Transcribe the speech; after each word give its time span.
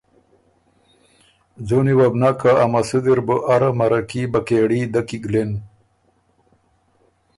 ځُوني 1.67 1.93
وه 1.97 2.07
بو 2.11 2.17
نک 2.21 2.35
که 2.41 2.51
ا 2.63 2.65
مسُودی 2.71 3.13
ر 3.17 3.19
بُو 3.27 3.35
اره 3.53 3.69
مرکي، 3.79 4.21
بکېړي 4.33 4.81
دۀ 4.93 5.01
کی 5.07 5.17
ګلِن۔ 5.25 5.51